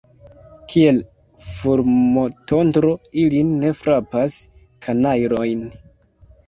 [0.71, 0.95] Kiel
[1.49, 4.43] fulmotondro ilin ne frapas,
[4.87, 5.65] kanajlojn!